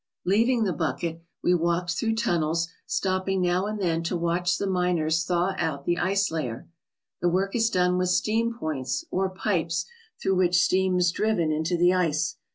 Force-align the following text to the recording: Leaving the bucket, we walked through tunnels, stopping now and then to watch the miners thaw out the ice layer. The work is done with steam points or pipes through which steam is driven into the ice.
Leaving 0.25 0.63
the 0.63 0.73
bucket, 0.73 1.21
we 1.43 1.53
walked 1.53 1.91
through 1.91 2.15
tunnels, 2.15 2.67
stopping 2.87 3.39
now 3.39 3.67
and 3.67 3.79
then 3.79 4.01
to 4.01 4.17
watch 4.17 4.57
the 4.57 4.65
miners 4.65 5.23
thaw 5.25 5.53
out 5.59 5.85
the 5.85 5.99
ice 5.99 6.31
layer. 6.31 6.67
The 7.21 7.29
work 7.29 7.55
is 7.55 7.69
done 7.69 7.99
with 7.99 8.09
steam 8.09 8.51
points 8.55 9.05
or 9.11 9.29
pipes 9.29 9.85
through 10.19 10.37
which 10.37 10.55
steam 10.55 10.97
is 10.97 11.11
driven 11.11 11.51
into 11.51 11.77
the 11.77 11.93
ice. 11.93 12.37